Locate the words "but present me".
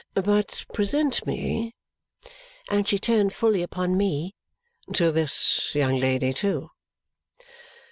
0.15-1.75